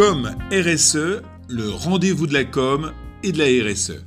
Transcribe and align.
Comme 0.00 0.34
RSE, 0.50 1.20
le 1.50 1.68
rendez-vous 1.68 2.26
de 2.26 2.32
la 2.32 2.44
com 2.44 2.92
et 3.22 3.32
de 3.32 3.38
la 3.38 3.70
RSE. 3.70 4.02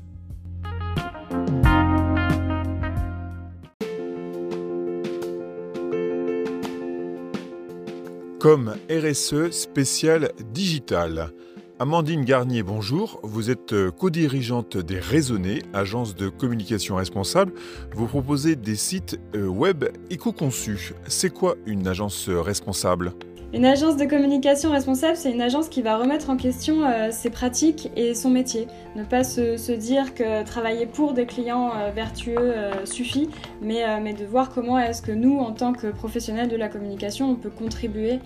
Comme 8.39 8.73
RSE 8.89 9.51
spécial 9.51 10.31
digital. 10.51 11.29
Amandine 11.77 12.25
Garnier, 12.25 12.63
bonjour. 12.63 13.19
Vous 13.21 13.51
êtes 13.51 13.73
euh, 13.73 13.91
co-dirigeante 13.91 14.77
des 14.77 14.99
Raisonnés, 14.99 15.61
agence 15.73 16.15
de 16.15 16.27
communication 16.27 16.95
responsable. 16.95 17.53
Vous 17.95 18.07
proposez 18.07 18.55
des 18.55 18.77
sites 18.77 19.19
euh, 19.35 19.45
web 19.45 19.85
éco-conçus. 20.09 20.93
C'est 21.07 21.31
quoi 21.31 21.55
une 21.67 21.87
agence 21.87 22.29
responsable? 22.29 23.13
Une 23.53 23.65
agence 23.65 23.97
de 23.97 24.05
communication 24.05 24.71
responsable, 24.71 25.15
c'est 25.15 25.31
une 25.31 25.41
agence 25.41 25.69
qui 25.69 25.81
va 25.81 25.97
remettre 25.97 26.29
en 26.29 26.37
question 26.37 26.85
euh, 26.85 27.09
ses 27.11 27.29
pratiques 27.29 27.91
et 27.95 28.15
son 28.15 28.29
métier. 28.29 28.67
Ne 28.95 29.03
pas 29.03 29.23
se, 29.23 29.71
dire 29.71 30.13
que 30.13 30.43
travailler 30.43 30.85
pour 30.85 31.13
des 31.13 31.25
clients 31.25 31.71
vertueux 31.95 32.53
suffit, 32.85 33.29
mais, 33.61 34.13
de 34.13 34.25
voir 34.25 34.49
comment 34.49 34.77
est-ce 34.77 35.01
que 35.01 35.11
nous, 35.11 35.39
en 35.39 35.51
tant 35.51 35.73
que 35.73 35.87
professionnels 35.87 36.47
de 36.47 36.55
la 36.55 36.69
communication, 36.69 37.31
on 37.31 37.35
peut 37.35 37.49
contribuer 37.49 38.19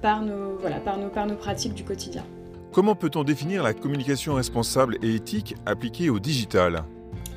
par 0.00 0.22
nos 0.22 1.36
pratiques 1.38 1.74
du 1.74 1.84
quotidien. 1.84 2.24
Comment 2.72 2.94
peut-on 2.94 3.22
définir 3.22 3.62
la 3.62 3.74
communication 3.74 4.34
responsable 4.34 4.96
et 5.02 5.14
éthique 5.14 5.56
appliquée 5.66 6.08
au 6.08 6.18
digital? 6.18 6.84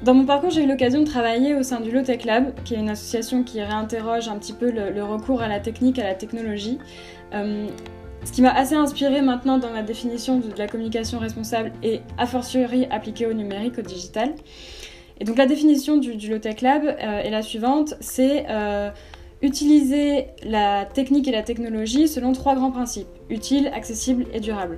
Dans 0.06 0.14
mon 0.14 0.26
parcours, 0.26 0.52
j'ai 0.52 0.64
eu 0.64 0.68
l'occasion 0.68 1.00
de 1.02 1.06
travailler 1.06 1.56
au 1.56 1.64
sein 1.64 1.80
du 1.80 1.90
Low 1.90 2.04
Tech 2.04 2.26
Lab, 2.26 2.54
qui 2.64 2.76
est 2.76 2.78
une 2.78 2.90
association 2.90 3.44
qui 3.44 3.60
réinterroge 3.60 4.28
un 4.28 4.38
petit 4.38 4.54
peu 4.54 4.70
le, 4.70 5.04
recours 5.04 5.42
à 5.42 5.48
la 5.48 5.60
technique, 5.60 5.98
à 5.98 6.04
la 6.04 6.14
technologie. 6.14 6.78
Euh, 7.34 7.68
ce 8.24 8.32
qui 8.32 8.44
m'a 8.44 8.52
assez 8.52 8.76
inspiré 8.76 9.24
maintenant 9.24 9.58
dans 9.58 9.72
ma 9.72 9.82
définition 9.82 10.38
de, 10.38 10.48
la 10.58 10.68
communication 10.68 11.18
responsable 11.18 11.72
et 11.82 12.02
a 12.20 12.28
fortiori 12.28 12.86
appliquée 12.92 13.26
au 13.26 13.34
numérique, 13.34 13.80
au 13.80 13.82
digital. 13.82 14.36
Et 15.20 15.26
donc 15.26 15.38
la 15.38 15.48
définition 15.48 15.98
du, 15.98 16.16
du 16.16 16.30
Low 16.30 16.38
Tech 16.38 16.62
Lab 16.62 16.86
euh, 16.86 17.22
est 17.24 17.32
la 17.32 17.42
suivante, 17.42 17.96
c'est 18.00 18.46
euh, 18.48 18.92
utiliser 19.42 20.28
la 20.44 20.86
technique 20.86 21.28
et 21.28 21.32
la 21.32 21.42
technologie 21.42 22.08
selon 22.08 22.32
trois 22.34 22.54
grands 22.54 22.72
principes, 22.72 23.08
utile, 23.32 23.72
accessible 23.74 24.26
et 24.34 24.40
durable. 24.40 24.78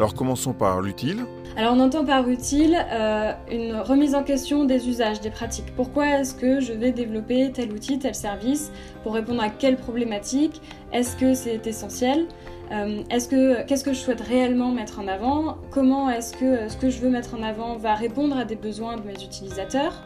Alors 0.00 0.14
commençons 0.14 0.54
par 0.54 0.80
l'utile. 0.80 1.26
Alors 1.58 1.74
on 1.74 1.80
entend 1.80 2.06
par 2.06 2.26
utile 2.26 2.74
euh, 2.90 3.34
une 3.50 3.76
remise 3.76 4.14
en 4.14 4.22
question 4.22 4.64
des 4.64 4.88
usages, 4.88 5.20
des 5.20 5.28
pratiques. 5.28 5.74
Pourquoi 5.76 6.06
est-ce 6.20 6.34
que 6.34 6.58
je 6.58 6.72
vais 6.72 6.90
développer 6.90 7.52
tel 7.52 7.70
outil, 7.70 7.98
tel 7.98 8.14
service 8.14 8.72
Pour 9.02 9.12
répondre 9.12 9.42
à 9.42 9.50
quelle 9.50 9.76
problématique? 9.76 10.62
Est-ce 10.94 11.16
que 11.16 11.34
c'est 11.34 11.66
essentiel? 11.66 12.28
Euh, 12.72 13.02
est-ce 13.10 13.28
que 13.28 13.62
qu'est-ce 13.64 13.84
que 13.84 13.92
je 13.92 13.98
souhaite 13.98 14.22
réellement 14.22 14.72
mettre 14.72 15.00
en 15.00 15.06
avant? 15.06 15.58
Comment 15.70 16.08
est-ce 16.08 16.34
que 16.34 16.46
euh, 16.46 16.68
ce 16.70 16.78
que 16.78 16.88
je 16.88 16.98
veux 16.98 17.10
mettre 17.10 17.34
en 17.34 17.42
avant 17.42 17.76
va 17.76 17.94
répondre 17.94 18.38
à 18.38 18.46
des 18.46 18.56
besoins 18.56 18.96
de 18.96 19.02
mes 19.02 19.22
utilisateurs? 19.22 20.02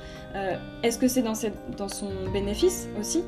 Est-ce 0.82 0.98
que 0.98 1.06
c'est 1.06 1.22
dans, 1.22 1.36
son 1.36 2.10
bénéfice 2.32 2.88
aussi? 2.98 3.22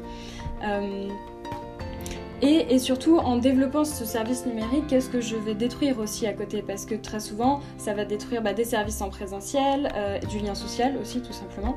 Et, 2.43 2.79
surtout, 2.79 3.17
en 3.17 3.39
développant 3.39 3.85
ce 3.85 4.05
service 4.05 4.45
numérique, 4.45 4.89
qu'est-ce 4.89 5.09
que 5.09 5.21
je 5.21 5.37
vais 5.37 5.55
détruire 5.55 5.99
aussi 5.99 6.27
à 6.27 6.35
côté? 6.35 6.63
Parce 6.63 6.85
que 6.85 6.95
très 6.95 7.21
souvent, 7.21 7.61
ça 7.79 7.95
va 7.95 8.05
détruire 8.05 8.43
bah, 8.43 8.53
des 8.53 8.65
services 8.65 9.01
en 9.01 9.09
présentiel, 9.09 9.91
euh, 9.97 10.19
du 10.19 10.39
lien 10.41 10.55
social 10.55 10.97
aussi, 11.01 11.23
tout 11.23 11.33
simplement. 11.33 11.77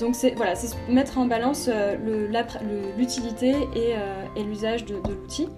Donc, 0.00 0.16
c'est 0.16 0.34
mettre 0.88 1.18
en 1.18 1.26
balance 1.26 1.68
euh, 1.72 1.96
l'utilité 2.98 3.54
euh, 3.54 4.24
et, 4.36 4.42
l'usage 4.42 4.84
de, 4.84 4.94
de 4.96 5.12
l'outil. 5.12 5.48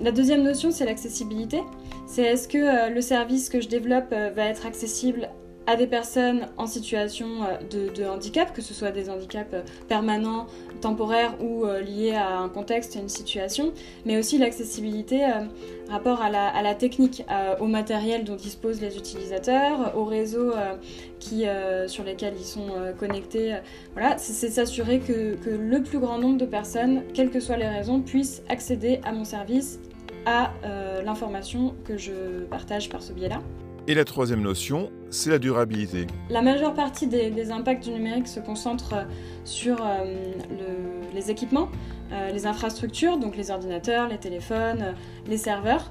la 0.00 0.10
deuxième 0.10 0.42
notion, 0.42 0.70
c'est 0.70 0.86
l'accessibilité. 0.86 1.60
C'est 2.06 2.22
est-ce 2.22 2.48
que 2.48 2.90
le 2.90 3.00
service 3.02 3.50
que 3.50 3.60
je 3.60 3.68
développe 3.68 4.10
va 4.10 4.44
être 4.44 4.66
accessible 4.66 5.28
à 5.66 5.76
des 5.76 5.86
personnes 5.86 6.48
en 6.56 6.66
situation 6.66 7.44
euh, 7.44 7.88
de, 7.90 8.04
handicap, 8.04 8.52
que 8.52 8.62
ce 8.62 8.74
soit 8.74 8.90
des 8.90 9.08
handicaps 9.08 9.54
euh, 9.54 9.62
permanents, 9.88 10.46
temporaires 10.80 11.34
ou 11.40 11.64
euh, 11.64 11.80
liés 11.80 12.14
à 12.14 12.38
un 12.38 12.48
contexte 12.48 12.96
et 12.96 12.98
une 12.98 13.08
situation, 13.08 13.72
mais 14.04 14.18
aussi 14.18 14.38
l'accessibilité 14.38 15.24
rapport 15.88 16.22
à 16.22 16.30
la, 16.30 16.74
technique, 16.74 17.24
au 17.60 17.66
matériel 17.66 18.24
dont 18.24 18.34
disposent 18.34 18.80
les 18.80 18.96
utilisateurs, 18.96 19.96
aux 19.96 20.04
réseaux 20.04 20.52
sur 21.86 22.04
lesquels 22.04 22.34
ils 22.38 22.44
sont 22.44 22.68
connectés. 22.98 23.56
voilà, 23.92 24.16
c'est 24.16 24.48
s'assurer 24.48 25.00
que 25.00 25.36
le 25.44 25.82
plus 25.82 25.98
grand 25.98 26.18
nombre 26.18 26.38
de 26.38 26.46
personnes, 26.46 27.02
quelles 27.12 27.30
que 27.30 27.40
soient 27.40 27.58
les 27.58 27.68
raisons, 27.68 28.00
puissent 28.00 28.42
accéder 28.48 29.00
à 29.04 29.12
mon 29.12 29.24
service, 29.24 29.80
à 30.24 30.52
l'information 31.04 31.74
que 31.84 31.98
je 31.98 32.44
partage 32.48 32.88
par 32.88 33.02
ce 33.02 33.12
biais-là. 33.12 33.40
Et 33.88 33.94
la 33.94 34.04
troisième 34.04 34.42
notion, 34.42 34.92
c'est 35.10 35.30
la 35.30 35.40
durabilité. 35.40 36.06
La 36.30 36.40
majeure 36.40 36.72
partie 36.72 37.08
des, 37.08 37.50
impacts 37.50 37.82
du 37.82 37.90
numérique 37.90 38.28
se 38.28 38.38
concentre 38.38 38.94
euh, 38.94 39.04
sur 39.44 39.84
euh, 39.84 40.32
les 41.12 41.30
équipements, 41.32 41.68
euh, 42.12 42.30
les 42.30 42.46
infrastructures, 42.46 43.18
donc 43.18 43.36
les 43.36 43.50
ordinateurs, 43.50 44.08
les 44.08 44.18
téléphones, 44.18 44.94
les 45.26 45.36
serveurs. 45.36 45.90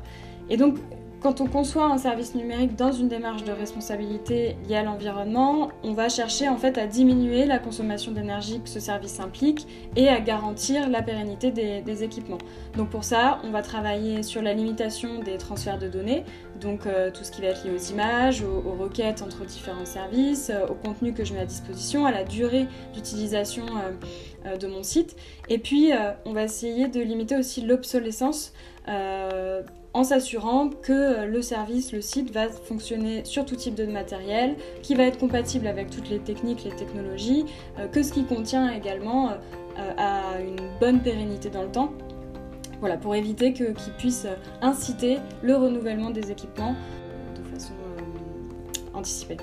Et 0.50 0.56
donc 0.56 0.78
quand 1.22 1.40
on 1.40 1.46
conçoit 1.46 1.86
un 1.86 2.00
service 2.00 2.34
numérique 2.34 2.76
dans 2.76 2.92
une 2.92 3.08
démarche 3.08 3.44
de 3.44 3.52
responsabilité 3.52 4.58
liée 4.68 4.78
à 4.78 4.84
l'environnement, 4.84 5.70
on 5.84 5.94
va 5.94 6.09
chercher 6.09 6.50
en 6.50 6.58
fait 6.58 6.80
à 6.80 6.88
diminuer 6.88 7.46
la 7.46 7.59
consommation 7.59 8.12
d'énergie 8.12 8.59
que 8.59 8.68
ce 8.68 8.80
service 8.80 9.20
implique 9.20 9.68
et 9.96 10.09
à 10.09 10.20
garantir 10.20 10.90
la 10.90 11.04
pérennité 11.04 11.52
des, 11.52 12.04
équipements. 12.04 12.40
Donc 12.76 12.90
pour 12.90 13.04
ça, 13.04 13.40
on 13.44 13.52
va 13.52 13.62
travailler 13.62 14.24
sur 14.24 14.42
la 14.42 14.54
limitation 14.54 15.20
des 15.20 15.38
transferts 15.38 15.78
de 15.78 15.88
données, 15.88 16.24
donc 16.59 16.88
euh, 16.88 17.12
tout 17.12 17.24
ce 17.24 17.32
qui 17.32 17.42
va 17.42 17.50
être 17.50 17.64
lié 17.66 17.72
aux 17.72 17.92
images, 17.92 18.42
aux, 18.42 18.72
requêtes 18.72 19.22
entre 19.22 19.46
différents 19.46 19.86
services, 19.86 20.50
euh, 20.50 20.66
au 20.68 20.74
contenu 20.74 21.14
que 21.14 21.24
je 21.24 21.34
mets 21.34 21.42
à 21.42 21.46
disposition, 21.46 22.08
à 22.08 22.12
la 22.12 22.24
durée 22.24 22.66
d'utilisation 22.96 23.66
euh, 24.46 24.58
de 24.58 24.66
mon 24.66 24.82
site. 24.82 25.16
Et 25.50 25.59
puis, 25.59 25.92
on 26.26 26.34
va 26.34 26.44
essayer 26.44 26.88
de 26.88 27.00
limiter 27.00 27.36
aussi 27.36 27.62
l'obsolescence 27.62 28.53
en 29.94 30.03
s'assurant 30.03 30.69
que 30.69 30.92
euh, 30.92 31.25
le 31.25 31.42
service, 31.42 31.92
le 31.92 32.02
site 32.02 32.31
va 32.31 32.50
fonctionner 32.50 33.25
sur 33.25 33.46
tout 33.46 33.56
type 33.56 33.75
de 33.75 33.86
matériel, 33.86 34.56
qui 34.81 34.96
va 34.96 35.03
être 35.03 35.18
compatible 35.19 35.68
avec 35.68 35.90
toutes 35.90 36.09
les 36.09 36.19
techniques, 36.19 36.64
les 36.64 36.75
technologies, 36.75 37.46
euh, 37.80 37.88
que 37.88 38.03
ce 38.03 38.14
qui 38.14 38.24
contient 38.24 38.72
également 38.72 39.31
euh, 39.31 39.94
a 39.97 40.40
une 40.41 40.80
bonne 40.80 41.02
pérennité 41.02 41.50
dans 41.50 41.64
le 41.64 41.72
temps. 41.72 41.91
Voilà, 42.80 42.97
pour 42.97 43.16
éviter 43.16 43.53
qu'il 43.53 43.94
puisse 43.97 44.25
inciter 44.62 45.20
le 45.44 45.56
renouvellement 45.56 46.09
des 46.09 46.31
équipements 46.31 46.75
de 47.36 47.44
façon 47.44 47.74
anticipée. 48.94 49.38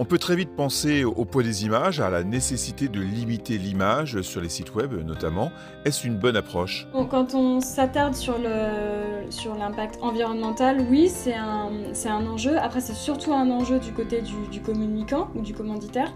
On 0.00 0.04
peut 0.04 0.18
très 0.18 0.34
vite 0.34 0.56
penser 0.56 1.04
au 1.04 1.24
poids 1.24 1.44
des 1.44 1.66
images, 1.66 2.00
à 2.00 2.10
la 2.10 2.24
nécessité 2.24 2.88
de 2.88 3.00
limiter 3.00 3.58
l'image 3.58 4.22
sur 4.22 4.40
les 4.40 4.48
sites 4.48 4.74
web 4.74 4.92
notamment. 4.92 5.52
Est-ce 5.84 6.04
une 6.04 6.16
bonne 6.16 6.36
approche? 6.36 6.88
Quand 7.10 7.34
on 7.34 7.60
s'attarde 7.60 8.14
sur 8.14 8.36
l'impact 8.36 10.00
environnemental, 10.02 10.84
oui, 10.90 11.08
c'est 11.08 11.34
un, 11.34 12.26
enjeu. 12.26 12.58
Après, 12.58 12.80
c'est 12.80 12.94
surtout 12.94 13.32
un 13.32 13.48
enjeu 13.52 13.78
du 13.78 13.92
côté 13.92 14.20
du, 14.50 14.60
communicant 14.60 15.28
ou 15.36 15.42
du 15.42 15.54
commanditaire 15.54 16.12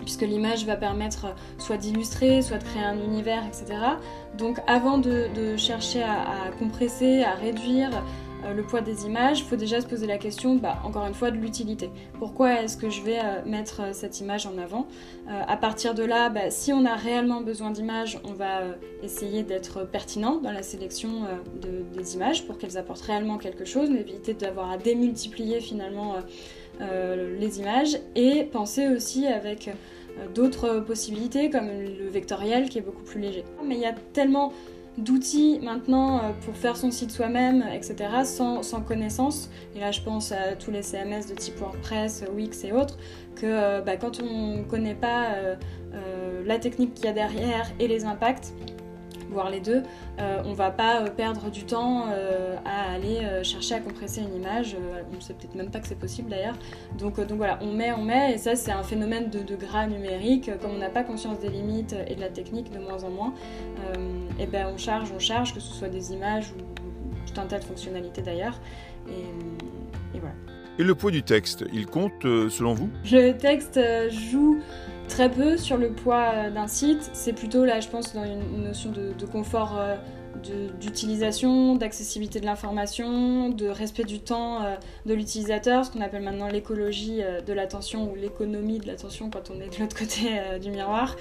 puisque 0.00 0.22
l'image 0.22 0.64
va 0.64 0.76
permettre 0.76 1.34
soit 1.58 1.76
d'illustrer, 1.76 2.42
soit 2.42 2.56
de 2.58 2.64
créer 2.64 2.82
un 2.82 2.98
univers, 2.98 3.44
etc. 3.46 3.78
Donc 4.36 4.58
avant 4.66 4.98
de, 4.98 5.56
chercher 5.56 6.02
à, 6.02 6.50
compresser, 6.58 7.22
à 7.22 7.34
réduire, 7.34 7.90
euh, 8.44 8.54
le 8.54 8.62
poids 8.62 8.80
des 8.80 9.06
images, 9.06 9.40
il 9.40 9.44
faut 9.44 9.56
déjà 9.56 9.80
se 9.80 9.86
poser 9.86 10.06
la 10.06 10.18
question, 10.18 10.56
bah, 10.56 10.78
encore 10.84 11.06
une 11.06 11.14
fois, 11.14 11.30
de 11.30 11.36
l'utilité. 11.36 11.90
Pourquoi 12.18 12.62
est-ce 12.62 12.76
que 12.76 12.90
je 12.90 13.02
vais 13.02 13.18
euh, 13.18 13.44
mettre 13.44 13.80
euh, 13.80 13.92
cette 13.92 14.20
image 14.20 14.46
en 14.46 14.56
avant? 14.58 14.86
À 15.46 15.56
partir 15.56 15.94
de 15.94 16.02
là, 16.02 16.28
bah, 16.28 16.50
si 16.50 16.72
on 16.72 16.84
a 16.84 16.96
réellement 16.96 17.40
besoin 17.40 17.70
d'images, 17.70 18.18
on 18.24 18.32
va 18.32 18.62
essayer 19.02 19.44
d'être 19.44 19.84
pertinent 19.86 20.40
dans 20.40 20.50
la 20.50 20.62
sélection 20.62 21.22
des 21.62 22.14
images 22.16 22.46
pour 22.46 22.58
qu'elles 22.58 22.76
apportent 22.76 23.02
réellement 23.02 23.38
quelque 23.38 23.64
chose, 23.64 23.90
éviter 23.90 24.34
d'avoir 24.34 24.72
à 24.72 24.76
démultiplier 24.76 25.60
finalement 25.60 26.16
les 26.80 27.60
images 27.60 27.96
et 28.16 28.42
penser 28.42 28.88
aussi 28.88 29.28
avec 29.28 29.70
d'autres 30.34 30.80
possibilités 30.80 31.48
comme 31.48 31.68
le 31.68 32.08
vectoriel 32.08 32.68
qui 32.68 32.78
est 32.78 32.82
beaucoup 32.82 33.04
plus 33.04 33.20
léger. 33.20 33.44
Mais 33.64 33.76
il 33.76 33.80
y 33.80 33.86
a 33.86 33.94
tellement 34.12 34.52
d'outils 34.98 35.60
maintenant 35.62 36.18
euh, 36.18 36.20
pour 36.44 36.56
faire 36.56 36.76
son 36.76 36.90
site 36.90 37.10
soi-même, 37.10 37.64
etc., 37.72 37.96
sans, 38.24 38.62
connaissance. 38.86 39.50
Et 39.74 39.80
là, 39.80 39.90
je 39.90 40.00
pense 40.00 40.32
à 40.32 40.56
tous 40.56 40.70
les 40.70 40.82
CMS 40.82 41.26
de 41.28 41.34
type 41.34 41.58
WordPress, 41.58 42.24
Wix 42.34 42.64
et 42.64 42.72
autres, 42.72 42.96
que 43.36 43.46
euh, 43.46 43.80
bah, 43.80 43.96
quand 43.96 44.20
on 44.22 44.58
ne 44.58 44.62
connaît 44.62 44.94
pas 44.94 45.34
euh, 45.34 46.42
la 46.44 46.58
technique 46.58 46.94
qu'il 46.94 47.06
y 47.06 47.08
a 47.08 47.12
derrière 47.12 47.70
et 47.78 47.88
les 47.88 48.04
impacts, 48.04 48.52
voire 49.30 49.50
les 49.50 49.60
deux, 49.60 49.82
euh, 50.18 50.42
on 50.44 50.52
va 50.52 50.70
pas 50.70 51.02
euh, 51.02 51.10
perdre 51.10 51.50
du 51.50 51.64
temps 51.64 52.06
euh, 52.08 52.56
à 52.64 52.92
aller 52.92 53.20
chercher 53.42 53.74
à 53.76 53.80
compresser 53.80 54.20
une 54.20 54.34
image. 54.34 54.76
on 55.12 55.16
ne 55.16 55.20
sait 55.20 55.34
peut-être 55.34 55.54
même 55.54 55.70
pas 55.70 55.80
que 55.80 55.86
c'est 55.86 55.98
possible 55.98 56.30
d'ailleurs. 56.30 56.56
Donc, 56.98 57.20
donc 57.20 57.38
voilà, 57.38 57.58
on 57.62 57.72
met, 57.72 57.92
on 57.92 58.02
met, 58.02 58.34
et 58.34 58.38
ça 58.38 58.56
c'est 58.56 58.72
un 58.72 58.82
phénomène 58.82 59.30
de, 59.30 59.56
gras 59.56 59.86
numérique. 59.86 60.50
Comme 60.60 60.72
on 60.72 60.78
n'a 60.78 60.90
pas 60.90 61.02
conscience 61.02 61.40
des 61.40 61.48
limites 61.48 61.94
et 62.06 62.14
de 62.14 62.20
la 62.20 62.28
technique 62.28 62.72
de 62.72 62.78
moins 62.78 63.02
en 63.04 63.10
moins, 63.10 63.34
et 64.38 64.46
ben 64.46 64.68
on 64.72 64.76
charge, 64.76 65.10
on 65.14 65.18
charge, 65.18 65.54
que 65.54 65.60
ce 65.60 65.72
soit 65.72 65.88
des 65.88 66.12
images 66.12 66.52
ou 66.52 67.30
tout 67.30 67.40
un 67.40 67.46
tas 67.46 67.58
de 67.58 67.64
fonctionnalités 67.64 68.22
d'ailleurs. 68.22 68.58
Et, 69.08 70.18
voilà. 70.18 70.34
Et 70.78 70.82
le 70.82 70.94
poids 70.94 71.10
du 71.10 71.22
texte, 71.22 71.64
il 71.72 71.86
compte 71.86 72.22
selon 72.22 72.74
vous? 72.74 72.88
Le 73.10 73.32
texte 73.32 73.78
joue 74.10 74.60
très 75.10 75.30
peu 75.30 75.56
sur 75.56 75.76
le 75.76 75.90
poids 75.90 76.50
d'un 76.50 76.68
site. 76.68 77.10
C'est 77.12 77.32
plutôt 77.32 77.64
là, 77.64 77.80
je 77.80 77.88
pense, 77.88 78.14
dans 78.14 78.24
une 78.24 78.62
notion 78.62 78.90
de, 78.90 79.26
confort 79.26 79.78
d'utilisation, 80.80 81.76
d'accessibilité 81.76 82.40
de 82.40 82.46
l'information, 82.46 83.50
de 83.50 83.68
respect 83.68 84.04
du 84.04 84.20
temps 84.20 84.62
euh, 84.62 84.76
de 85.06 85.14
l'utilisateur, 85.14 85.84
ce 85.84 85.90
qu'on 85.90 86.00
appelle 86.00 86.22
maintenant 86.22 86.48
l'écologie 86.48 87.22
euh, 87.22 87.40
de 87.40 87.52
l'attention 87.52 88.10
ou 88.10 88.14
l'économie 88.14 88.78
de 88.78 88.86
l'attention 88.86 89.30
quand 89.30 89.50
on 89.50 89.60
est 89.60 89.74
de 89.74 89.80
l'autre 89.80 89.96
côté 89.98 90.38
euh, 90.38 90.58
du 90.58 90.70
miroir. 90.70 91.16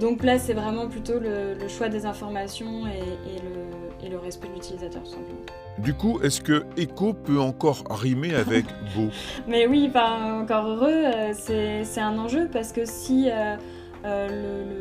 donc 0.00 0.22
là, 0.24 0.38
c'est 0.38 0.54
vraiment 0.54 0.88
plutôt 0.88 1.18
le, 1.18 1.56
choix 1.68 1.88
des 1.88 2.06
informations 2.06 2.86
et, 2.86 4.08
le, 4.08 4.18
respect 4.18 4.48
de 4.48 4.54
l'utilisateur, 4.54 5.02
tout 5.04 5.10
simplement. 5.10 5.44
Du 5.78 5.94
coup, 5.94 6.20
est-ce 6.22 6.40
que 6.40 6.64
éco 6.76 7.14
peut 7.14 7.40
encore 7.40 7.84
rimer 7.90 8.34
avec 8.34 8.66
beau? 8.94 9.08
Mais 9.48 9.66
oui, 9.66 9.88
pas 9.88 10.10
encore 10.40 10.66
heureux, 10.66 11.04
c'est 11.32 12.00
un 12.00 12.18
enjeu 12.18 12.48
parce 12.52 12.72
que 12.72 12.84
si 12.84 13.28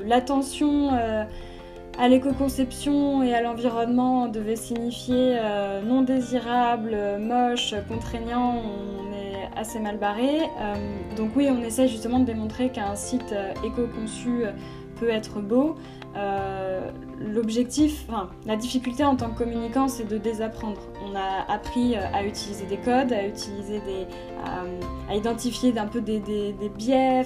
l'attention 0.06 0.92
à 2.00 2.08
l'éco-conception 2.08 3.24
et 3.24 3.34
à 3.34 3.42
l'environnement 3.42 4.30
devait 4.30 4.56
signifier 4.56 5.38
euh, 5.38 5.82
non 5.82 6.02
désirable, 6.02 6.96
moche, 7.20 7.76
contraignant, 7.90 8.56
on 8.56 9.14
est 9.14 9.60
assez 9.60 9.80
mal 9.80 9.98
barré. 9.98 10.44
Euh, 10.62 10.76
donc 11.18 11.32
oui, 11.36 11.50
on 11.52 11.62
essaie 11.62 11.90
justement 11.90 12.20
de 12.20 12.26
démontrer 12.26 12.70
qu'un 12.70 12.96
site 12.96 13.34
euh, 13.34 13.52
éco-conçu 13.66 14.44
peut 14.98 15.10
être 15.10 15.42
beau. 15.42 15.76
L'objectif, 17.20 18.06
enfin, 18.08 18.30
la 18.46 18.56
difficulté 18.56 19.04
en 19.04 19.16
tant 19.16 19.30
que 19.30 19.40
communicant, 19.40 19.88
c'est 19.88 20.06
de 20.06 20.18
désapprendre. 20.18 20.80
On 21.04 21.16
a 21.16 21.52
appris 21.52 21.96
à 21.96 22.24
utiliser 22.24 22.66
des 22.66 22.78
codes, 22.78 23.12
à 23.12 23.28
utiliser 23.28 23.80
des, 23.82 24.08
à, 25.10 25.16
identifier 25.16 25.78
un 25.78 25.88
peu 25.88 26.02
des, 26.02 26.20
des, 26.20 26.54
des 26.54 26.70
biais, 26.70 27.26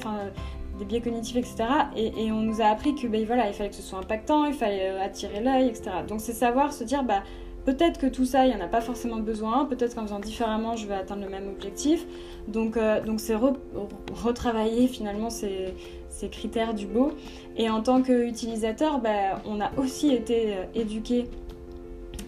des 0.78 0.86
biais 0.86 1.02
cognitifs, 1.02 1.36
etc. 1.36 1.66
Et, 1.96 2.32
on 2.32 2.42
nous 2.42 2.62
a 2.62 2.66
appris 2.66 2.96
que 2.96 3.08
ben, 3.08 3.26
voilà, 3.26 3.48
il 3.48 3.54
fallait 3.54 3.70
que 3.70 3.76
ce 3.76 3.82
soit 3.82 4.00
impactant, 4.00 4.46
il 4.46 4.54
fallait 4.54 4.90
euh, 4.90 5.04
attirer 5.04 5.42
l'œil, 5.42 5.68
etc. 5.68 5.92
Donc 6.08 6.22
c'est 6.22 6.34
savoir 6.34 6.74
se 6.74 6.84
dire, 6.84 7.04
bah, 7.04 7.24
peut-être 7.66 8.00
que 8.00 8.08
tout 8.08 8.26
ça, 8.26 8.46
il 8.46 8.56
n'y 8.56 8.62
en 8.62 8.66
a 8.66 8.68
pas 8.68 8.82
forcément 8.82 9.18
besoin, 9.18 9.66
peut-être 9.66 9.96
qu'en 9.96 10.04
faisant 10.04 10.20
différemment, 10.20 10.76
je 10.76 10.88
vais 10.88 10.96
atteindre 10.96 11.24
le 11.24 11.30
même 11.30 11.48
objectif. 11.48 12.06
Donc 12.48 12.78
euh, 12.78 13.02
donc 13.02 13.20
c'est 13.20 13.36
retravailler 13.36 14.88
finalement 14.88 15.30
ces, 15.30 15.74
ces, 16.14 16.30
critères 16.30 16.74
du 16.74 16.88
beau. 16.88 17.12
Et 17.58 17.70
en 17.70 17.82
tant 17.82 18.02
qu'utilisateur, 18.02 19.00
ben, 19.00 19.42
on 19.46 19.60
a 19.62 19.72
aussi 19.78 20.14
été 20.14 20.56
euh, 20.56 20.64
éduqué 20.74 21.26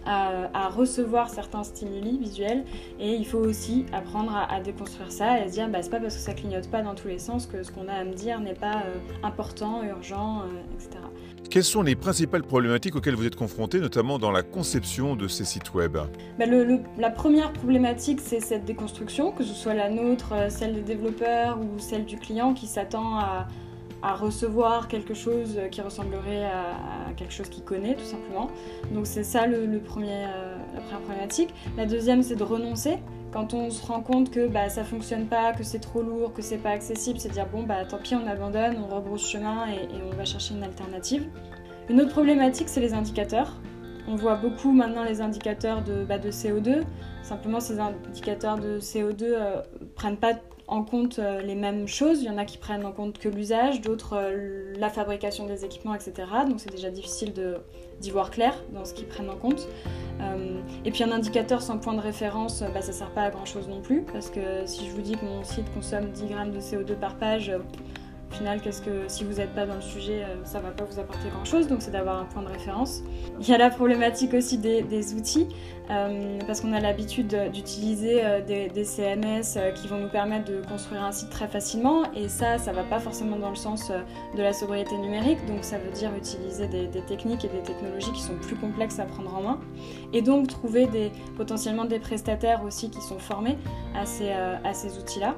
à, 0.05 0.69
recevoir 0.69 1.29
certains 1.29 1.63
stimuli 1.63 2.17
visuels 2.17 2.63
et 2.99 3.13
il 3.13 3.25
faut 3.25 3.39
aussi 3.39 3.85
apprendre 3.91 4.35
à, 4.35 4.59
déconstruire 4.59 5.11
ça 5.11 5.39
et 5.39 5.43
à 5.43 5.47
se 5.47 5.53
dire 5.53 5.69
bah, 5.69 5.79
c'est 5.81 5.89
pas 5.89 5.99
parce 5.99 6.15
que 6.15 6.21
ça 6.21 6.33
clignote 6.33 6.69
pas 6.69 6.81
dans 6.81 6.95
tous 6.95 7.07
les 7.07 7.19
sens 7.19 7.45
que 7.45 7.63
ce 7.63 7.71
qu'on 7.71 7.87
a 7.87 7.93
à 7.93 8.03
me 8.03 8.13
dire 8.13 8.39
n'est 8.39 8.53
pas 8.53 8.83
euh, 8.85 8.97
important, 9.23 9.83
urgent, 9.83 10.41
euh, 10.41 10.75
etc. 10.75 10.99
Quelles 11.49 11.63
sont 11.63 11.83
les 11.83 11.95
principales 11.95 12.43
problématiques 12.43 12.95
auxquelles 12.95 13.15
vous 13.15 13.25
êtes 13.25 13.35
confrontés, 13.35 13.79
notamment 13.79 14.17
dans 14.17 14.31
la 14.31 14.43
conception 14.43 15.15
de 15.15 15.27
ces 15.27 15.45
sites 15.45 15.73
web? 15.73 15.97
Bah, 16.37 16.45
La 16.97 17.09
première 17.11 17.53
problématique, 17.53 18.19
c'est 18.19 18.41
cette 18.41 18.65
déconstruction, 18.65 19.31
que 19.31 19.43
ce 19.43 19.53
soit 19.53 19.73
la 19.73 19.89
nôtre, 19.89 20.33
celle 20.49 20.73
des 20.73 20.81
développeurs 20.81 21.59
ou 21.59 21.79
celle 21.79 22.05
du 22.05 22.17
client 22.17 22.53
qui 22.53 22.67
s'attend 22.67 23.19
à, 23.19 23.47
à 24.05 24.13
recevoir 24.13 24.87
quelque 24.87 25.15
chose 25.15 25.59
qui 25.71 25.81
ressemblerait 25.81 26.45
à, 26.45 27.11
quelque 27.17 27.33
chose 27.33 27.49
qu'il 27.49 27.63
connaît 27.63 27.95
tout 27.95 28.05
simplement. 28.05 28.51
Donc 28.93 29.07
c'est 29.07 29.23
ça 29.23 29.47
le, 29.47 29.79
premier, 29.79 30.25
euh, 30.27 30.57
la 30.75 30.81
première 30.81 31.01
problématique. 31.01 31.53
La 31.75 31.87
deuxième 31.87 32.21
c'est 32.21 32.35
de 32.35 32.43
renoncer. 32.43 32.99
Quand 33.31 33.55
on 33.55 33.71
se 33.71 33.83
rend 33.85 34.01
compte 34.01 34.29
que 34.29 34.47
bah, 34.47 34.69
ça 34.69 34.83
fonctionne 34.83 35.25
pas, 35.25 35.53
que 35.53 35.63
c'est 35.63 35.79
trop 35.79 36.03
lourd, 36.03 36.33
que 36.33 36.43
c'est 36.43 36.59
pas 36.59 36.69
accessible, 36.69 37.19
c'est 37.19 37.31
dire 37.31 37.47
bon 37.51 37.63
bah 37.63 37.83
tant 37.83 37.97
pis 37.97 38.13
on 38.13 38.27
abandonne, 38.27 38.77
on 38.77 38.93
rebrousse 38.93 39.27
chemin 39.27 39.65
et, 39.69 39.89
on 40.11 40.15
va 40.15 40.23
chercher 40.23 40.53
une 40.53 40.63
alternative. 40.63 41.27
Une 41.89 41.99
autre 41.99 42.11
problématique 42.11 42.69
c'est 42.69 42.81
les 42.81 42.93
indicateurs. 42.93 43.59
On 44.07 44.15
voit 44.15 44.35
beaucoup 44.35 44.71
maintenant 44.71 45.03
les 45.03 45.19
indicateurs 45.19 45.83
de, 45.83 46.05
bah, 46.05 46.19
de 46.19 46.29
CO2. 46.29 46.83
Simplement, 47.23 47.59
ces 47.59 47.79
indicateurs 47.79 48.59
de 48.59 48.79
CO2 48.79 49.23
euh, 49.23 49.61
prennent 49.95 50.17
pas 50.17 50.33
en 50.67 50.83
compte 50.83 51.19
euh, 51.19 51.41
les 51.41 51.55
mêmes 51.55 51.87
choses. 51.87 52.21
Il 52.21 52.25
y 52.25 52.29
en 52.29 52.37
a 52.37 52.45
qui 52.45 52.57
prennent 52.57 52.85
en 52.85 52.91
compte 52.91 53.19
que 53.19 53.29
l'usage, 53.29 53.81
d'autres 53.81 54.15
euh, 54.17 54.73
la 54.77 54.89
fabrication 54.89 55.45
des 55.45 55.65
équipements, 55.65 55.93
etc. 55.93 56.27
Donc 56.47 56.59
c'est 56.59 56.71
déjà 56.71 56.89
difficile 56.89 57.33
d'y 57.99 58.11
voir 58.11 58.31
clair 58.31 58.55
dans 58.73 58.85
ce 58.85 58.93
qu'ils 58.93 59.07
prennent 59.07 59.29
en 59.29 59.37
compte. 59.37 59.67
Euh, 60.21 60.59
et 60.83 60.91
puis 60.91 61.03
un 61.03 61.11
indicateur 61.11 61.61
sans 61.61 61.77
point 61.77 61.93
de 61.93 62.01
référence, 62.01 62.63
bah, 62.73 62.81
ça 62.81 62.91
ne 62.91 62.97
sert 62.97 63.11
pas 63.11 63.23
à 63.23 63.29
grand 63.29 63.45
chose 63.45 63.67
non 63.67 63.81
plus, 63.81 64.01
parce 64.01 64.29
que 64.29 64.65
si 64.65 64.87
je 64.87 64.91
vous 64.91 65.01
dis 65.01 65.15
que 65.15 65.25
mon 65.25 65.43
site 65.43 65.71
consomme 65.73 66.09
10 66.11 66.25
grammes 66.27 66.51
de 66.51 66.59
CO2 66.59 66.95
par 66.95 67.17
page, 67.17 67.51
qu'est-ce 68.61 68.81
que 68.81 69.07
si 69.07 69.23
vous 69.23 69.33
n'êtes 69.33 69.53
pas 69.53 69.65
dans 69.65 69.75
le 69.75 69.81
sujet, 69.81 70.23
euh, 70.23 70.35
ça 70.43 70.59
va 70.59 70.69
pas 70.69 70.83
vous 70.83 70.99
apporter 70.99 71.29
grand-chose. 71.29 71.67
Donc 71.67 71.81
c'est 71.81 71.91
d'avoir 71.91 72.19
un 72.19 72.25
point 72.25 72.41
de 72.41 72.47
référence. 72.47 73.01
Il 73.39 73.47
y 73.47 73.53
a 73.53 73.57
la 73.57 73.69
problématique 73.69 74.33
aussi 74.33 74.57
des, 74.57 75.13
outils, 75.13 75.47
euh, 75.89 76.39
parce 76.45 76.61
qu'on 76.61 76.73
a 76.73 76.79
l'habitude 76.79 77.51
d'utiliser 77.51 78.23
euh, 78.23 78.41
des, 78.41 78.83
CMS 78.83 79.57
qui 79.75 79.87
vont 79.87 79.99
nous 79.99 80.09
permettre 80.09 80.45
de 80.45 80.61
construire 80.67 81.03
un 81.03 81.11
site 81.11 81.29
très 81.29 81.47
facilement. 81.47 82.03
Et 82.13 82.27
ça, 82.27 82.57
ça 82.57 82.71
va 82.71 82.83
pas 82.83 82.99
forcément 82.99 83.37
dans 83.37 83.49
le 83.49 83.55
sens 83.55 83.91
de 84.35 84.41
la 84.41 84.53
sobriété 84.53 84.97
numérique. 84.97 85.45
Donc 85.47 85.63
ça 85.63 85.77
veut 85.77 85.91
dire 85.91 86.11
utiliser 86.15 86.67
des, 86.67 86.87
techniques 87.07 87.45
et 87.45 87.49
des 87.49 87.61
technologies 87.61 88.11
qui 88.11 88.21
sont 88.21 88.35
plus 88.35 88.55
complexes 88.55 88.99
à 88.99 89.05
prendre 89.05 89.35
en 89.35 89.41
main. 89.41 89.59
Et 90.13 90.21
donc 90.21 90.47
trouver 90.47 90.87
des, 90.87 91.11
potentiellement 91.37 91.85
des 91.85 91.99
prestataires 91.99 92.63
aussi 92.63 92.89
qui 92.89 93.01
sont 93.01 93.19
formés 93.19 93.57
à 93.95 94.05
ces 94.05 94.97
outils-là. 94.97 95.35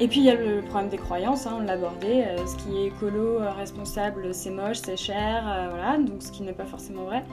Et 0.00 0.08
puis 0.08 0.20
il 0.20 0.26
y 0.26 0.30
a 0.30 0.34
le 0.34 0.60
problème 0.62 0.90
des 0.90 0.96
croyances, 0.96 1.46
hein, 1.46 1.58
on 1.60 1.62
l'a 1.62 1.74
abordé, 1.74 2.24
euh, 2.26 2.46
ce 2.46 2.56
qui 2.56 2.76
est 2.76 2.86
écolo, 2.86 3.40
euh, 3.40 3.50
responsable, 3.52 4.34
c'est 4.34 4.50
moche, 4.50 4.78
c'est 4.78 4.96
cher, 4.96 5.44
euh, 5.46 5.68
voilà, 5.70 5.98
donc 5.98 6.20
ce 6.20 6.32
qui 6.32 6.42
n'est 6.42 6.52
pas 6.52 6.64
forcément 6.64 7.04
vrai. 7.04 7.24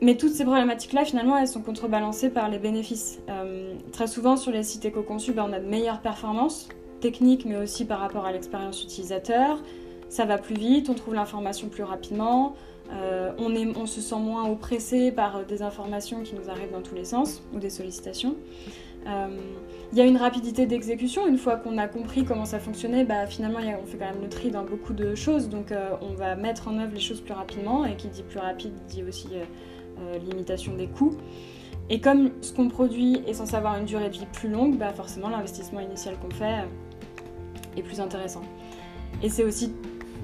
Mais 0.00 0.16
toutes 0.16 0.32
ces 0.32 0.44
problématiques-là, 0.44 1.04
finalement, 1.04 1.36
elles 1.36 1.48
sont 1.48 1.60
contrebalancées 1.60 2.30
par 2.30 2.48
les 2.48 2.58
bénéfices. 2.58 3.20
très 3.92 4.06
souvent, 4.06 4.38
sur 4.38 4.50
les 4.50 4.62
sites 4.62 4.86
éco-conçus, 4.86 5.32
ben, 5.32 5.44
on 5.46 5.52
a 5.52 5.60
de 5.60 5.66
meilleures 5.66 6.00
performances 6.00 6.70
techniques, 7.00 7.44
mais 7.44 7.58
aussi 7.58 7.84
par 7.84 7.98
rapport 7.98 8.24
à 8.24 8.32
l'expérience 8.32 8.82
utilisateur. 8.82 9.62
Ça 10.08 10.24
va 10.24 10.38
plus 10.38 10.54
vite, 10.54 10.88
on 10.88 10.94
trouve 10.94 11.12
l'information 11.12 11.68
plus 11.68 11.82
rapidement, 11.82 12.54
on, 13.38 13.86
se 13.86 14.00
sent 14.00 14.16
moins 14.16 14.48
oppressé 14.48 15.12
par 15.12 15.44
des 15.44 15.60
informations 15.60 16.22
qui 16.22 16.34
nous 16.34 16.48
arrivent 16.48 16.72
dans 16.72 16.80
tous 16.80 16.94
les 16.94 17.04
sens, 17.04 17.42
ou 17.52 17.58
des 17.58 17.70
sollicitations. 17.70 18.36
Euh, 19.06 19.28
il 19.92 19.98
y 19.98 20.00
a 20.00 20.04
une 20.04 20.16
rapidité 20.16 20.66
d'exécution. 20.66 21.26
Une 21.26 21.38
fois 21.38 21.56
qu'on 21.56 21.78
a 21.78 21.88
compris 21.88 22.24
comment 22.24 22.44
ça 22.44 22.60
fonctionnait, 22.60 23.04
bah, 23.04 23.26
finalement, 23.26 23.58
on 23.82 23.86
fait 23.86 23.98
quand 23.98 24.12
même 24.12 24.22
le 24.22 24.28
tri 24.28 24.50
dans 24.50 24.64
beaucoup 24.64 24.92
de 24.92 25.14
choses. 25.14 25.48
Donc, 25.48 25.72
euh, 25.72 25.90
on 26.02 26.14
va 26.14 26.36
mettre 26.36 26.68
en 26.68 26.78
œuvre 26.78 26.92
les 26.94 27.00
choses 27.00 27.20
plus 27.20 27.34
rapidement. 27.34 27.84
Et 27.84 27.96
qui 27.96 28.08
dit 28.08 28.22
plus 28.22 28.38
rapide 28.38 28.72
dit 28.88 29.02
aussi 29.02 29.28
euh, 29.34 30.18
limitation 30.18 30.74
des 30.74 30.86
coûts. 30.86 31.16
Et 31.88 32.00
comme 32.00 32.30
ce 32.40 32.52
qu'on 32.52 32.68
produit 32.68 33.22
est 33.26 33.34
censé 33.34 33.56
avoir 33.56 33.76
une 33.76 33.84
durée 33.84 34.08
de 34.08 34.14
vie 34.14 34.26
plus 34.32 34.48
longue, 34.48 34.76
bah, 34.78 34.92
forcément, 34.92 35.28
l'investissement 35.28 35.80
initial 35.80 36.14
qu'on 36.18 36.30
fait 36.30 36.68
est 37.76 37.82
plus 37.82 38.00
intéressant. 38.00 38.42
Et 39.22 39.28
c'est 39.28 39.44
aussi 39.44 39.72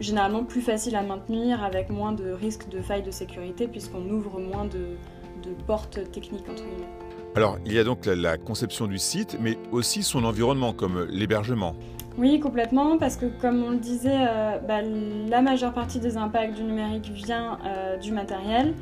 généralement 0.01 0.45
plus 0.45 0.61
facile 0.61 0.95
à 0.95 1.03
maintenir 1.03 1.65
avec 1.65 1.91
moins 1.91 2.13
de 2.13 2.31
risques 2.31 2.69
de 2.69 2.81
failles 2.81 3.03
de 3.03 3.11
sécurité 3.11 3.67
puisqu'on 3.67 4.09
ouvre 4.11 4.39
moins 4.39 4.67
de, 4.67 4.97
de 5.43 5.55
portes 5.67 6.01
techniques 6.13 6.49
entre 6.49 6.63
guillemets. 6.63 7.06
Alors, 7.37 7.59
il 7.67 7.75
y 7.75 7.79
a 7.79 7.85
donc 7.85 8.07
la, 8.07 8.39
conception 8.39 8.87
du 8.87 8.97
site, 8.97 9.37
mais 9.39 9.59
aussi 9.71 10.03
son 10.03 10.25
environnement, 10.25 10.73
comme 10.73 11.07
l'hébergement. 11.11 11.77
Oui, 12.17 12.41
complètement, 12.41 12.97
parce 12.97 13.19
que 13.19 13.27
comme 13.27 13.63
on 13.63 13.73
le 13.73 13.77
disait, 13.77 14.25
euh, 14.27 14.57
bah, 14.67 14.81
la 14.81 15.43
majeure 15.43 15.75
partie 15.75 16.01
des 16.01 16.17
impacts 16.17 16.55
du 16.55 16.63
numérique 16.63 17.11
vient 17.11 17.59
euh, 17.67 17.99
du 17.99 18.11
matériel. 18.11 18.73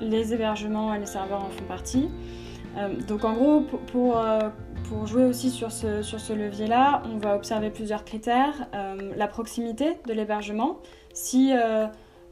Les 0.00 0.32
hébergements 0.32 0.94
et 0.94 0.98
les 0.98 1.04
serveurs 1.04 1.44
en 1.44 1.50
font 1.50 1.64
partie. 1.64 2.08
Euh, 2.78 2.88
donc 3.06 3.22
en 3.26 3.34
gros, 3.34 3.60
pour, 3.60 4.18
pour, 4.88 5.06
jouer 5.06 5.24
aussi 5.24 5.50
sur 5.50 5.70
ce, 5.70 6.00
sur 6.00 6.20
ce 6.20 6.32
levier-là, 6.32 7.02
on 7.12 7.18
va 7.18 7.36
observer 7.36 7.68
plusieurs 7.68 8.06
critères. 8.06 8.66
la 9.14 9.28
proximité 9.28 9.98
de 10.06 10.14
l'hébergement. 10.14 10.78
Si 11.12 11.52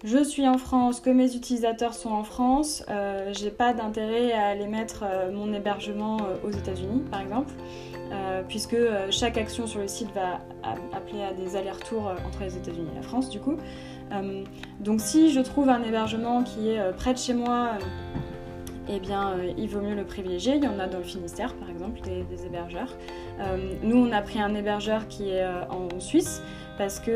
je 0.05 0.23
suis 0.25 0.49
en 0.49 0.59
France, 0.59 1.01
que 1.01 1.11
mes 1.11 1.37
utilisateurs 1.37 1.95
sont 1.95 2.11
en 2.11 2.25
France, 2.25 2.85
euh, 2.91 3.31
j'ai 3.33 3.51
pas 3.51 3.73
d'intérêt 3.73 4.33
à 4.33 4.49
aller 4.49 4.67
mettre 4.67 5.05
euh, 5.05 5.31
mon 5.31 5.53
hébergement 5.53 6.19
euh, 6.21 6.49
aux 6.49 6.51
États-Unis, 6.51 7.03
par 7.11 7.21
exemple, 7.21 7.53
puisque 8.47 8.77
chaque 9.09 9.39
action 9.39 9.67
sur 9.67 9.81
le 9.81 9.89
site 9.89 10.11
va 10.15 10.41
appeler 10.93 11.23
à 11.23 11.33
des 11.33 11.57
allers-retours 11.57 12.13
entre 12.27 12.43
les 12.43 12.59
États-Unis 12.59 12.89
et 12.93 12.97
la 12.97 13.01
France, 13.01 13.31
du 13.31 13.41
coup. 13.41 13.57
donc, 14.81 15.01
si 15.01 15.31
je 15.31 15.41
trouve 15.41 15.71
un 15.71 15.83
hébergement 15.83 16.43
qui 16.43 16.69
est 16.69 16.93
près 16.99 17.15
de 17.15 17.19
chez 17.19 17.33
moi, 17.33 17.71
eh 18.91 19.01
bien, 19.01 19.35
il 19.57 19.67
vaut 19.67 19.81
mieux 19.81 19.95
le 19.95 20.05
privilégier. 20.05 20.57
Il 20.57 20.65
y 20.65 20.69
en 20.69 20.79
a 20.79 20.89
dans 20.89 20.99
le 20.99 21.05
Finistère, 21.05 21.55
par 21.55 21.71
exemple, 21.71 22.03
des, 22.03 22.45
hébergeurs. 22.45 22.95
nous, 23.83 23.97
on 23.97 24.13
a 24.13 24.21
pris 24.21 24.43
un 24.43 24.55
hébergeur 24.55 25.09
qui 25.09 25.31
est 25.31 25.47
en 25.71 25.99
Suisse, 25.99 26.43
parce 26.79 27.01
qu'il 27.01 27.13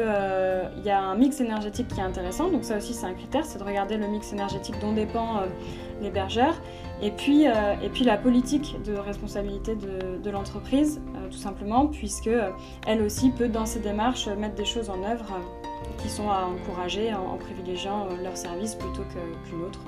il 0.77 0.85
y 0.85 0.91
a 0.91 1.01
un 1.01 1.15
mix 1.15 1.41
énergétique 1.41 1.89
qui 1.89 2.01
est 2.01 2.05
intéressant. 2.05 2.51
Donc 2.51 2.65
ça 2.65 2.77
aussi 2.77 2.95
c'est 2.95 3.07
un 3.07 3.15
critère, 3.15 3.45
c'est 3.45 3.59
de 3.59 3.65
regarder 3.65 3.97
le 3.97 4.07
mix 4.07 4.33
énergétique 4.33 4.77
dont 4.81 4.93
dépend 4.93 5.43
l'hébergeur. 6.01 6.55
Et 7.03 7.11
puis, 7.11 7.45
et 7.45 7.89
puis 7.93 8.05
la 8.05 8.17
politique 8.17 8.77
de 8.85 8.95
responsabilité 8.95 9.77
de, 9.77 10.31
l'entreprise, 10.31 11.01
tout 11.31 11.37
simplement, 11.37 11.87
puisque 11.87 12.31
elle 12.87 13.03
aussi 13.03 13.31
peut 13.31 13.49
dans 13.49 13.67
ses 13.67 13.81
démarches 13.81 14.29
mettre 14.29 14.55
des 14.55 14.65
choses 14.65 14.89
en 14.89 15.03
œuvre 15.03 15.27
qui 15.99 16.09
sont 16.09 16.31
à 16.31 16.45
encourager 16.45 17.13
en, 17.13 17.37
privilégiant 17.37 18.09
leur 18.23 18.37
service 18.37 18.75
plutôt 18.75 19.03
qu'une 19.45 19.63
autre 19.63 19.81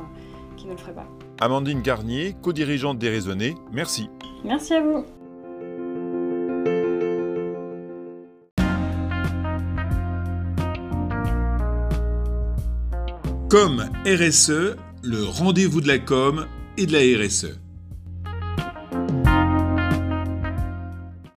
qui 0.57 0.67
ne 0.67 0.73
le 0.73 0.77
ferait 0.77 0.95
pas. 0.95 1.07
Amandine 1.41 1.83
Garnier, 1.83 2.35
co-dirigeante 2.43 2.99
des 2.99 3.11
merci. 3.73 4.11
Merci 4.45 4.75
à 4.75 4.83
vous. 4.83 5.18
Comme 13.61 13.91
RSE, 14.07 14.77
le 15.03 15.25
rendez-vous 15.25 15.81
de 15.81 15.89
la 15.89 15.99
com 15.99 16.47
et 16.77 16.87
de 16.87 16.93
la 16.93 17.01
RSE. 17.01 17.59